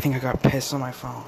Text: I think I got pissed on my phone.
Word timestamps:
I 0.00 0.02
think 0.02 0.16
I 0.16 0.18
got 0.18 0.42
pissed 0.42 0.72
on 0.72 0.80
my 0.80 0.92
phone. 0.92 1.24